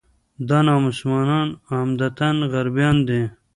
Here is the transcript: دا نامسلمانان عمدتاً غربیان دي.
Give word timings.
دا 0.47 0.59
نامسلمانان 0.67 1.47
عمدتاً 1.75 2.29
غربیان 2.51 2.97
دي. 3.07 3.21